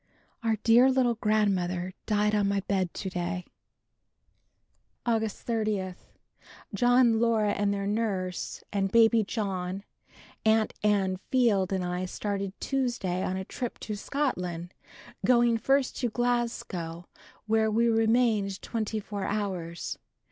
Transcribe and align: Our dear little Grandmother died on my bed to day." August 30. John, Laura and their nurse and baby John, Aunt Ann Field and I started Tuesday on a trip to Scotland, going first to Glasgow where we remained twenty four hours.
Our 0.41 0.55
dear 0.63 0.89
little 0.89 1.13
Grandmother 1.13 1.93
died 2.07 2.33
on 2.33 2.47
my 2.47 2.61
bed 2.61 2.91
to 2.95 3.09
day." 3.11 3.45
August 5.05 5.37
30. 5.43 5.93
John, 6.73 7.19
Laura 7.19 7.51
and 7.51 7.71
their 7.71 7.85
nurse 7.85 8.63
and 8.73 8.91
baby 8.91 9.23
John, 9.23 9.83
Aunt 10.43 10.73
Ann 10.81 11.17
Field 11.29 11.71
and 11.71 11.85
I 11.85 12.05
started 12.05 12.59
Tuesday 12.59 13.21
on 13.21 13.37
a 13.37 13.45
trip 13.45 13.77
to 13.81 13.95
Scotland, 13.95 14.73
going 15.23 15.59
first 15.59 15.95
to 15.97 16.09
Glasgow 16.09 17.05
where 17.45 17.69
we 17.69 17.87
remained 17.87 18.59
twenty 18.63 18.99
four 18.99 19.25
hours. 19.25 19.99